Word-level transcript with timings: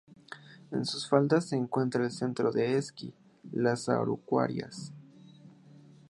En 0.71 0.83
sus 0.83 1.07
faldas 1.07 1.49
se 1.49 1.55
encuentra 1.55 2.03
el 2.03 2.09
Centro 2.09 2.51
de 2.51 2.75
esquí 2.75 3.13
Las 3.51 3.87
Araucarias. 3.87 4.91